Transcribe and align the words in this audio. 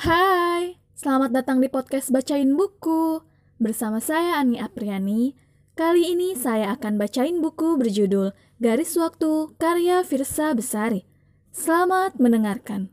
Hai, 0.00 0.80
selamat 0.96 1.28
datang 1.28 1.60
di 1.60 1.68
podcast 1.68 2.08
Bacain 2.08 2.56
Buku. 2.56 3.20
Bersama 3.60 4.00
saya 4.00 4.40
Ani 4.40 4.56
Apriani. 4.56 5.36
Kali 5.76 6.16
ini 6.16 6.32
saya 6.32 6.72
akan 6.72 6.96
bacain 6.96 7.44
buku 7.44 7.76
berjudul 7.76 8.32
Garis 8.64 8.96
Waktu 8.96 9.52
karya 9.60 10.00
Firsa 10.00 10.56
Besari. 10.56 11.04
Selamat 11.52 12.16
mendengarkan. 12.16 12.88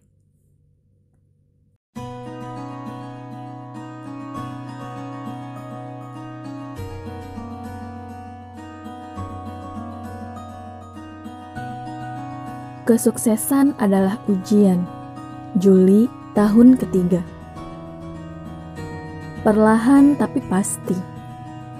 Kesuksesan 12.83 13.79
adalah 13.79 14.19
ujian. 14.27 14.83
Juli 15.55 16.26
tahun 16.37 16.77
ketiga. 16.77 17.25
Perlahan 19.41 20.13
tapi 20.21 20.37
pasti, 20.45 20.93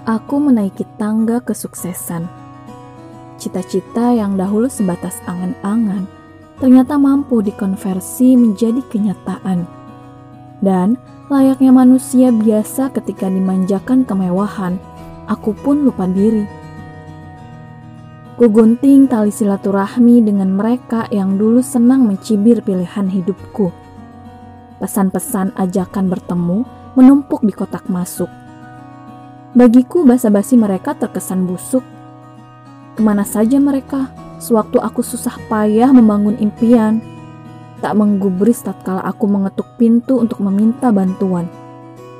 aku 0.02 0.42
menaiki 0.42 0.82
tangga 0.98 1.38
kesuksesan. 1.38 2.26
Cita-cita 3.38 4.10
yang 4.18 4.34
dahulu 4.34 4.66
sebatas 4.66 5.22
angan-angan 5.30 6.10
ternyata 6.58 6.98
mampu 6.98 7.38
dikonversi 7.38 8.34
menjadi 8.34 8.82
kenyataan. 8.90 9.62
Dan 10.58 10.98
layaknya 11.30 11.70
manusia 11.70 12.34
biasa 12.34 12.90
ketika 12.98 13.30
dimanjakan 13.30 14.02
kemewahan, 14.02 14.74
aku 15.30 15.54
pun 15.54 15.86
lupa 15.86 16.10
diri 16.10 16.58
Kugunting 18.38 19.10
tali 19.10 19.34
silaturahmi 19.34 20.22
dengan 20.22 20.54
mereka 20.54 21.10
yang 21.10 21.34
dulu 21.34 21.58
senang 21.58 22.06
mencibir 22.06 22.62
pilihan 22.62 23.10
hidupku. 23.10 23.74
Pesan-pesan 24.78 25.54
ajakan 25.58 26.06
bertemu 26.06 26.62
menumpuk 26.94 27.42
di 27.42 27.50
kotak 27.50 27.86
masuk. 27.90 28.30
Bagiku 29.54 30.06
basa-basi 30.06 30.54
mereka 30.54 30.94
terkesan 30.94 31.46
busuk. 31.46 31.82
Ke 32.94 33.00
mana 33.02 33.26
saja 33.26 33.58
mereka 33.58 34.10
sewaktu 34.38 34.78
aku 34.78 35.02
susah 35.02 35.34
payah 35.50 35.90
membangun 35.90 36.38
impian. 36.38 37.02
Tak 37.78 37.94
menggubris 37.94 38.62
tatkala 38.62 39.02
aku 39.06 39.30
mengetuk 39.30 39.66
pintu 39.78 40.18
untuk 40.18 40.42
meminta 40.42 40.90
bantuan. 40.90 41.46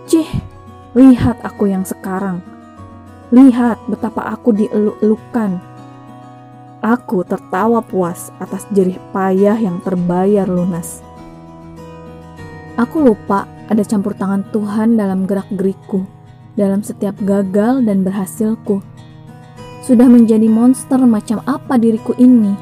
Cih, 0.07 0.29
lihat 0.95 1.43
aku 1.43 1.71
yang 1.71 1.83
sekarang. 1.83 2.43
Lihat 3.35 3.83
betapa 3.91 4.25
aku 4.31 4.55
dieluk-elukan 4.55 5.69
Aku 6.79 7.27
tertawa 7.27 7.83
puas 7.83 8.31
atas 8.39 8.63
jerih 8.71 9.03
payah 9.11 9.59
yang 9.59 9.83
terbayar 9.83 10.47
lunas. 10.47 11.03
Aku 12.79 13.03
lupa 13.03 13.51
ada 13.67 13.83
campur 13.83 14.15
tangan 14.15 14.47
Tuhan 14.55 14.95
dalam 14.95 15.27
gerak-gerikku, 15.27 16.07
dalam 16.55 16.87
setiap 16.87 17.19
gagal 17.27 17.83
dan 17.83 18.07
berhasilku. 18.07 18.79
Sudah 19.83 20.07
menjadi 20.07 20.47
monster 20.47 21.03
macam 21.03 21.43
apa 21.43 21.75
diriku 21.75 22.15
ini? 22.15 22.55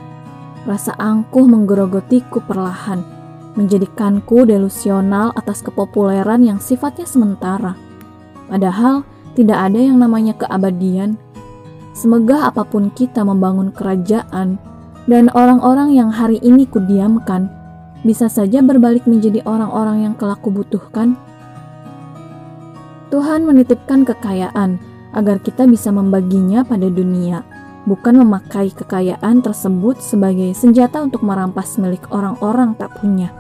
Rasa 0.65 0.97
angkuh 0.97 1.45
menggerogotiku 1.45 2.41
perlahan, 2.49 3.05
menjadikanku 3.61 4.49
delusional 4.49 5.37
atas 5.37 5.61
kepopuleran 5.61 6.43
yang 6.43 6.59
sifatnya 6.59 7.05
sementara. 7.05 7.77
Padahal 8.49 9.05
tidak 9.37 9.69
ada 9.69 9.79
yang 9.79 10.01
namanya 10.01 10.33
keabadian 10.33 11.21
Semegah 11.97 12.53
apa 12.53 12.61
pun 12.69 12.93
kita 12.93 13.25
membangun 13.25 13.73
kerajaan, 13.73 14.61
dan 15.09 15.33
orang-orang 15.33 15.97
yang 15.97 16.13
hari 16.13 16.37
ini 16.45 16.69
kudiamkan, 16.69 17.49
bisa 18.07 18.31
saja 18.31 18.63
berbalik 18.63 19.03
menjadi 19.11 19.43
orang-orang 19.43 20.07
yang 20.07 20.15
kelak 20.15 20.39
kubutuhkan. 20.41 21.19
Tuhan 23.11 23.43
menitipkan 23.43 24.07
kekayaan 24.07 24.79
agar 25.11 25.43
kita 25.43 25.67
bisa 25.67 25.91
membaginya 25.91 26.63
pada 26.63 26.87
dunia, 26.87 27.43
bukan 27.87 28.23
memakai 28.23 28.71
kekayaan 28.71 29.43
tersebut 29.43 29.99
sebagai 29.99 30.55
senjata 30.55 31.03
untuk 31.03 31.27
merampas 31.27 31.75
milik 31.83 32.07
orang-orang 32.15 32.79
tak 32.79 32.95
punya. 33.03 33.35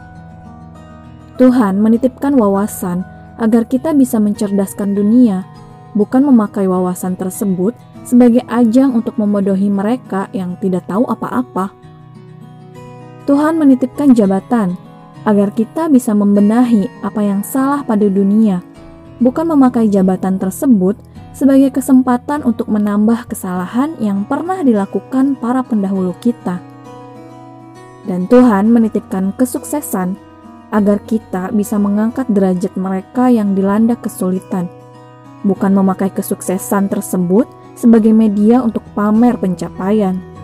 Tuhan 1.37 1.79
menitipkan 1.79 2.35
wawasan 2.35 3.05
agar 3.37 3.69
kita 3.69 3.93
bisa 3.93 4.17
mencerdaskan 4.17 4.97
dunia, 4.97 5.45
bukan 5.93 6.25
memakai 6.25 6.65
wawasan 6.65 7.15
tersebut 7.15 7.77
sebagai 8.07 8.41
ajang 8.49 8.97
untuk 8.97 9.21
memodohi 9.21 9.69
mereka 9.69 10.33
yang 10.33 10.57
tidak 10.63 10.89
tahu 10.89 11.05
apa-apa. 11.05 11.75
Tuhan 13.27 13.59
menitipkan 13.59 14.15
jabatan 14.15 14.79
agar 15.27 15.51
kita 15.51 15.91
bisa 15.91 16.15
membenahi 16.15 16.87
apa 17.03 17.19
yang 17.27 17.43
salah 17.43 17.83
pada 17.83 18.07
dunia, 18.07 18.63
bukan 19.19 19.51
memakai 19.51 19.91
jabatan 19.91 20.39
tersebut 20.39 20.95
sebagai 21.35 21.75
kesempatan 21.75 22.47
untuk 22.47 22.71
menambah 22.71 23.27
kesalahan 23.27 23.99
yang 23.99 24.23
pernah 24.23 24.63
dilakukan 24.63 25.35
para 25.43 25.67
pendahulu 25.67 26.15
kita. 26.23 26.63
Dan 28.07 28.31
Tuhan 28.31 28.71
menitipkan 28.71 29.35
kesuksesan 29.35 30.15
agar 30.71 31.03
kita 31.03 31.51
bisa 31.51 31.83
mengangkat 31.83 32.31
derajat 32.31 32.79
mereka 32.79 33.27
yang 33.27 33.59
dilanda 33.59 33.99
kesulitan, 33.99 34.71
bukan 35.43 35.75
memakai 35.75 36.15
kesuksesan 36.15 36.87
tersebut 36.87 37.51
sebagai 37.75 38.15
media 38.15 38.63
untuk 38.63 38.87
pamer 38.95 39.35
pencapaian. 39.35 40.36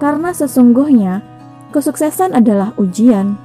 Karena 0.00 0.32
sesungguhnya 0.32 1.20
kesuksesan 1.76 2.32
adalah 2.32 2.72
ujian. 2.80 3.36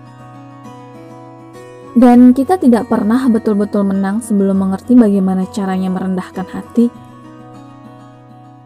Dan 1.95 2.31
kita 2.31 2.55
tidak 2.55 2.88
pernah 2.88 3.27
betul-betul 3.27 3.83
menang 3.88 4.23
sebelum 4.23 4.63
mengerti 4.63 4.95
bagaimana 4.95 5.47
caranya 5.51 5.91
merendahkan 5.91 6.47
hati. 6.47 6.88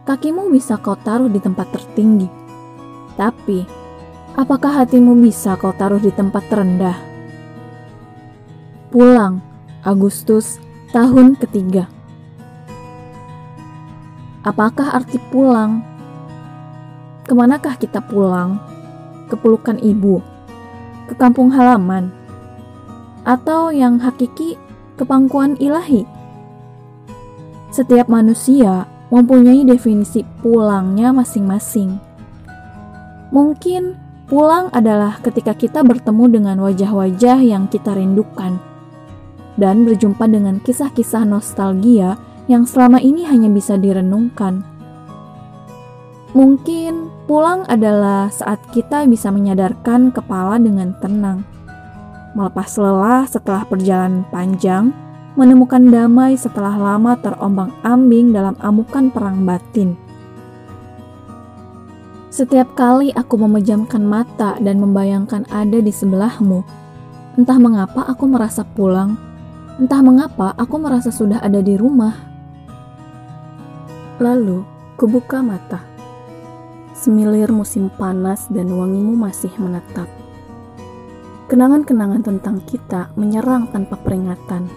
Kakimu 0.05 0.49
bisa 0.49 0.81
kau 0.81 0.97
taruh 0.97 1.29
di 1.29 1.37
tempat 1.37 1.69
tertinggi, 1.69 2.25
tapi 3.13 3.61
apakah 4.33 4.81
hatimu 4.81 5.13
bisa 5.21 5.53
kau 5.61 5.69
taruh 5.69 6.01
di 6.01 6.09
tempat 6.09 6.49
terendah? 6.49 6.97
Pulang, 8.89 9.37
Agustus 9.85 10.57
tahun 10.89 11.37
ketiga. 11.37 11.85
Apakah 14.41 14.97
arti 14.97 15.21
pulang? 15.29 15.85
Ke 17.29 17.37
manakah 17.37 17.77
kita 17.77 18.01
pulang? 18.01 18.57
Ke 19.29 19.37
pelukan 19.37 19.77
ibu? 19.77 20.17
Ke 21.05 21.13
kampung 21.13 21.53
halaman? 21.53 22.09
Atau 23.21 23.69
yang 23.69 24.01
hakiki 24.01 24.57
ke 24.97 25.05
pangkuan 25.05 25.53
ilahi? 25.61 26.09
Setiap 27.69 28.09
manusia 28.09 28.89
mempunyai 29.13 29.61
definisi 29.61 30.25
pulangnya 30.41 31.13
masing-masing. 31.13 32.01
Mungkin 33.29 33.93
pulang 34.25 34.73
adalah 34.73 35.21
ketika 35.21 35.53
kita 35.53 35.85
bertemu 35.85 36.41
dengan 36.41 36.57
wajah-wajah 36.65 37.45
yang 37.45 37.69
kita 37.69 37.93
rindukan 37.93 38.57
dan 39.53 39.85
berjumpa 39.85 40.25
dengan 40.25 40.57
kisah-kisah 40.65 41.29
nostalgia 41.29 42.17
yang 42.49 42.65
selama 42.65 42.97
ini 42.97 43.21
hanya 43.29 43.53
bisa 43.53 43.77
direnungkan. 43.77 44.65
Mungkin 46.33 47.08
pulang 47.29 47.61
adalah 47.69 48.33
saat 48.33 48.57
kita 48.73 49.05
bisa 49.05 49.29
menyadarkan 49.29 50.09
kepala 50.09 50.57
dengan 50.57 50.97
tenang, 50.97 51.45
melepas 52.33 52.73
lelah 52.81 53.29
setelah 53.29 53.69
perjalanan 53.69 54.25
panjang, 54.33 54.89
menemukan 55.37 55.93
damai 55.93 56.33
setelah 56.33 56.73
lama 56.73 57.13
terombang-ambing 57.21 58.33
dalam 58.33 58.57
amukan 58.65 59.13
perang 59.13 59.45
batin. 59.45 59.93
Setiap 62.33 62.73
kali 62.73 63.13
aku 63.13 63.37
memejamkan 63.37 64.01
mata 64.01 64.57
dan 64.57 64.81
membayangkan 64.81 65.45
ada 65.53 65.77
di 65.77 65.93
sebelahmu, 65.93 66.65
entah 67.37 67.61
mengapa 67.61 68.09
aku 68.09 68.25
merasa 68.25 68.65
pulang, 68.65 69.13
entah 69.77 70.01
mengapa 70.01 70.57
aku 70.57 70.81
merasa 70.81 71.13
sudah 71.13 71.37
ada 71.45 71.61
di 71.61 71.77
rumah. 71.77 72.25
Lalu, 74.17 74.65
kubuka 74.97 75.45
mata. 75.45 75.88
Semilir 76.99 77.47
musim 77.47 77.87
panas 77.87 78.51
dan 78.51 78.75
wangimu 78.75 79.15
masih 79.15 79.47
menetap. 79.55 80.11
Kenangan-kenangan 81.47 82.27
tentang 82.27 82.59
kita 82.59 83.07
menyerang 83.15 83.71
tanpa 83.71 83.95
peringatan. 83.95 84.67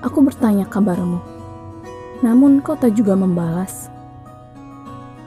Aku 0.00 0.24
bertanya 0.24 0.64
kabarmu, 0.64 1.20
namun 2.24 2.64
kau 2.64 2.80
tak 2.80 2.96
juga 2.96 3.12
membalas. 3.12 3.92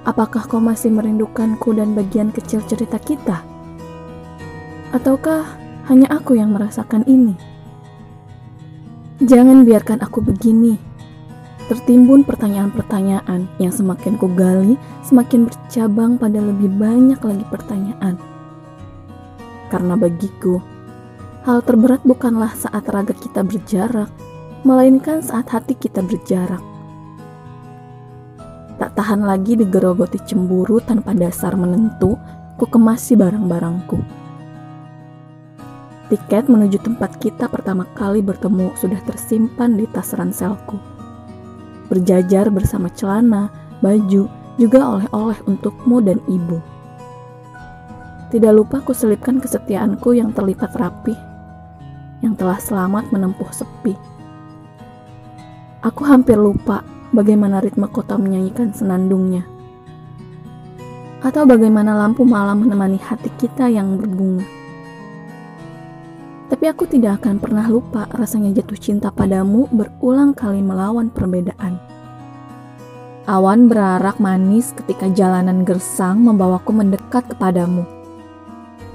Apakah 0.09 0.49
kau 0.49 0.57
masih 0.57 0.89
merindukanku 0.89 1.77
dan 1.77 1.93
bagian 1.93 2.33
kecil 2.33 2.65
cerita 2.65 2.97
kita? 2.97 3.45
Ataukah 4.89 5.45
hanya 5.85 6.09
aku 6.09 6.33
yang 6.33 6.49
merasakan 6.57 7.05
ini? 7.05 7.37
Jangan 9.21 9.69
biarkan 9.69 10.01
aku 10.01 10.25
begini 10.25 10.90
Tertimbun 11.71 12.27
pertanyaan-pertanyaan 12.27 13.47
yang 13.55 13.71
semakin 13.71 14.19
kugali, 14.19 14.75
semakin 15.07 15.47
bercabang 15.47 16.19
pada 16.19 16.43
lebih 16.43 16.67
banyak 16.67 17.15
lagi 17.23 17.47
pertanyaan. 17.47 18.19
Karena 19.71 19.95
bagiku, 19.95 20.59
hal 21.47 21.63
terberat 21.63 22.03
bukanlah 22.03 22.51
saat 22.59 22.83
raga 22.91 23.15
kita 23.15 23.47
berjarak, 23.47 24.11
melainkan 24.67 25.23
saat 25.23 25.47
hati 25.47 25.71
kita 25.79 26.03
berjarak. 26.03 26.59
Tak 28.75 28.91
tahan 28.91 29.23
lagi 29.23 29.55
digerogoti 29.55 30.19
cemburu 30.27 30.83
tanpa 30.83 31.15
dasar 31.15 31.55
menentu, 31.55 32.19
ku 32.59 32.67
kemasi 32.67 33.15
barang-barangku. 33.15 33.95
Tiket 36.11 36.51
menuju 36.51 36.83
tempat 36.83 37.15
kita 37.15 37.47
pertama 37.47 37.87
kali 37.95 38.19
bertemu 38.19 38.75
sudah 38.75 38.99
tersimpan 39.07 39.79
di 39.79 39.87
tas 39.87 40.11
ranselku. 40.11 41.00
Berjajar 41.91 42.47
bersama 42.47 42.87
celana, 42.95 43.51
baju, 43.83 44.31
juga 44.55 44.79
oleh-oleh 44.79 45.35
untukmu 45.43 45.99
dan 45.99 46.23
ibu. 46.31 46.63
Tidak 48.31 48.53
lupa 48.55 48.79
kuselipkan 48.79 49.43
kesetiaanku 49.43 50.15
yang 50.15 50.31
terlipat 50.31 50.71
rapi, 50.79 51.11
yang 52.23 52.31
telah 52.39 52.55
selamat 52.55 53.11
menempuh 53.11 53.51
sepi. 53.51 53.91
Aku 55.83 56.07
hampir 56.07 56.39
lupa 56.39 56.79
bagaimana 57.11 57.59
ritme 57.59 57.91
kota 57.91 58.15
menyanyikan 58.15 58.71
senandungnya. 58.71 59.43
Atau 61.19 61.43
bagaimana 61.43 61.91
lampu 61.91 62.23
malam 62.23 62.63
menemani 62.63 63.03
hati 63.03 63.27
kita 63.35 63.67
yang 63.67 63.99
berbunga. 63.99 64.60
Tapi 66.51 66.67
aku 66.67 66.83
tidak 66.83 67.23
akan 67.23 67.39
pernah 67.39 67.65
lupa 67.71 68.11
rasanya 68.11 68.51
jatuh 68.59 68.75
cinta 68.75 69.07
padamu 69.07 69.71
berulang 69.71 70.35
kali 70.35 70.59
melawan 70.59 71.07
perbedaan. 71.07 71.79
Awan 73.23 73.71
berarak 73.71 74.19
manis 74.19 74.75
ketika 74.75 75.07
jalanan 75.07 75.63
gersang 75.63 76.19
membawaku 76.19 76.75
mendekat 76.75 77.23
kepadamu 77.31 77.87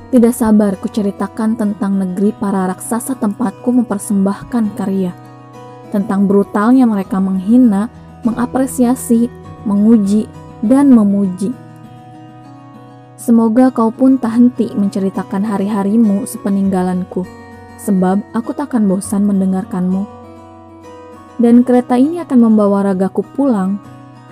tidak 0.06 0.38
sabar 0.38 0.78
kuceritakan 0.78 1.58
tentang 1.58 1.98
negeri 1.98 2.30
para 2.30 2.70
raksasa 2.70 3.18
tempatku 3.18 3.74
mempersembahkan 3.74 4.78
karya. 4.78 5.10
Tentang 5.90 6.30
brutalnya 6.30 6.86
mereka 6.86 7.18
menghina, 7.18 7.90
mengapresiasi, 8.22 9.26
menguji, 9.66 10.30
dan 10.62 10.94
memuji. 10.94 11.50
Semoga 13.18 13.74
kau 13.74 13.90
pun 13.90 14.14
tak 14.14 14.38
henti 14.38 14.70
menceritakan 14.78 15.42
hari-harimu 15.42 16.22
sepeninggalanku, 16.22 17.26
sebab 17.80 18.24
aku 18.32 18.56
takkan 18.56 18.88
bosan 18.88 19.24
mendengarkanmu. 19.28 20.04
Dan 21.36 21.62
kereta 21.62 22.00
ini 22.00 22.20
akan 22.24 22.38
membawa 22.48 22.92
ragaku 22.92 23.20
pulang, 23.36 23.76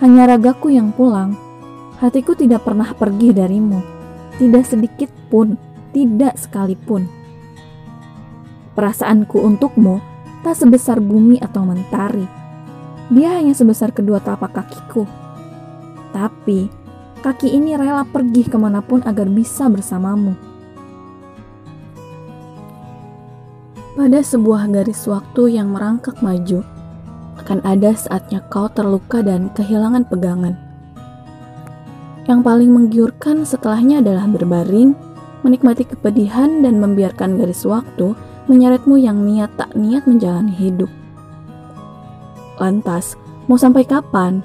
hanya 0.01 0.25
ragaku 0.25 0.73
yang 0.73 0.91
pulang. 0.91 1.37
Hatiku 2.01 2.33
tidak 2.33 2.65
pernah 2.65 2.91
pergi 2.97 3.31
darimu, 3.31 3.81
tidak 4.41 4.65
sedikit 4.67 5.13
pun, 5.29 5.55
tidak 5.93 6.41
sekalipun. 6.41 7.07
Perasaanku 8.75 9.39
untukmu 9.39 10.03
tak 10.43 10.59
sebesar 10.59 10.99
bumi 10.99 11.39
atau 11.39 11.65
mentari. 11.65 12.27
Dia 13.09 13.39
hanya 13.39 13.55
sebesar 13.57 13.93
kedua 13.93 14.21
telapak 14.21 14.57
kakiku. 14.57 15.05
Tapi, 16.11 16.69
kaki 17.21 17.53
ini 17.53 17.77
rela 17.77 18.05
pergi 18.05 18.45
ke 18.49 18.57
mana 18.57 18.81
pun 18.81 19.05
agar 19.05 19.29
bisa 19.29 19.69
bersamamu. 19.69 20.54
Pada 23.95 24.27
sebuah 24.27 24.75
garis 24.75 25.07
waktu 25.07 25.55
yang 25.55 25.71
merangkak 25.71 26.19
maju, 26.19 26.67
akan 27.39 27.63
ada 27.63 27.95
saatnya 27.95 28.43
kau 28.51 28.67
terluka 28.67 29.23
dan 29.23 29.55
kehilangan 29.55 30.03
pegangan. 30.11 30.59
Yang 32.27 32.41
paling 32.43 32.75
menggiurkan 32.75 33.47
setelahnya 33.47 34.03
adalah 34.03 34.27
berbaring, 34.27 34.99
menikmati 35.47 35.87
kepedihan 35.87 36.59
dan 36.67 36.83
membiarkan 36.83 37.39
garis 37.39 37.63
waktu 37.63 38.19
menyeretmu 38.51 38.99
yang 38.99 39.23
niat 39.23 39.55
tak 39.55 39.71
niat 39.79 40.03
menjalani 40.11 40.51
hidup. 40.51 40.91
Lantas, 42.59 43.15
mau 43.47 43.55
sampai 43.55 43.87
kapan? 43.87 44.43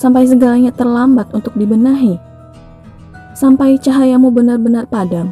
Sampai 0.00 0.24
segalanya 0.24 0.72
terlambat 0.72 1.28
untuk 1.36 1.52
dibenahi? 1.60 2.16
Sampai 3.36 3.76
cahayamu 3.76 4.32
benar-benar 4.32 4.88
padam? 4.88 5.28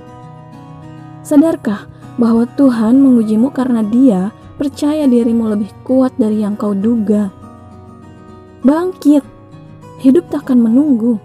Sadarkah 1.24 1.89
bahwa 2.18 2.48
Tuhan 2.58 2.98
mengujimu 2.98 3.52
karena 3.54 3.84
dia 3.86 4.34
percaya 4.58 5.06
dirimu 5.06 5.46
lebih 5.52 5.70
kuat 5.86 6.16
dari 6.18 6.42
yang 6.42 6.58
kau 6.58 6.74
duga? 6.74 7.30
Bangkit! 8.66 9.22
Hidup 10.00 10.28
tak 10.32 10.48
akan 10.48 10.64
menunggu. 10.64 11.20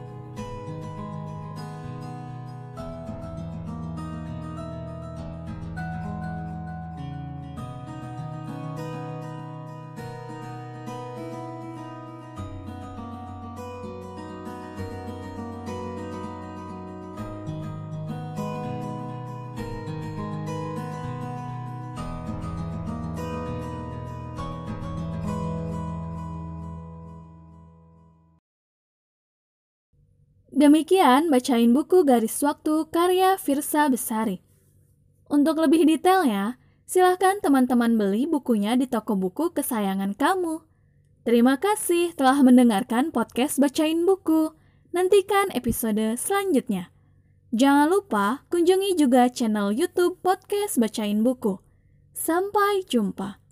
Demikian 30.56 31.28
bacain 31.28 31.75
buku 31.75 32.07
garis 32.07 32.40
waktu 32.40 32.88
karya 32.88 33.36
Firsa 33.36 33.92
Besari. 33.92 34.40
Untuk 35.28 35.60
lebih 35.60 35.84
detailnya, 35.84 36.56
silahkan 36.88 37.44
teman-teman 37.44 38.00
beli 38.00 38.24
bukunya 38.24 38.80
di 38.80 38.88
toko 38.88 39.19
buku 39.19 39.52
kesayangan 39.52 40.16
kamu. 40.16 40.63
Terima 41.28 41.60
kasih 41.60 42.16
telah 42.16 42.40
mendengarkan 42.40 43.12
podcast 43.12 43.60
Bacain 43.60 44.07
Buku. 44.07 44.56
Nantikan 44.96 45.52
episode 45.52 46.16
selanjutnya. 46.16 46.88
Jangan 47.51 47.92
lupa 47.92 48.48
kunjungi 48.48 48.96
juga 48.96 49.28
channel 49.28 49.75
YouTube 49.75 50.24
Podcast 50.24 50.80
Bacain 50.80 51.19
Buku. 51.19 51.60
Sampai 52.16 52.88
jumpa. 52.88 53.44